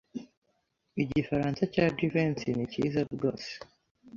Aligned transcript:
Igifaransa 1.03 1.61
cya 1.73 1.85
Jivency 1.95 2.47
ni 2.53 2.65
cyiza 2.71 2.99
rwose. 3.13 3.49